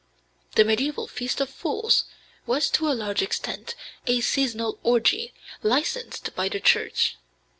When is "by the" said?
6.33-6.59